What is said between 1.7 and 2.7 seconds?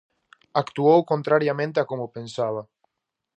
a como pensaba.